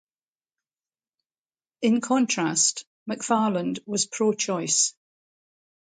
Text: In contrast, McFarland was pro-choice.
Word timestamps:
In 1.83 2.01
contrast, 2.01 2.87
McFarland 3.07 3.85
was 3.85 4.07
pro-choice. 4.07 4.95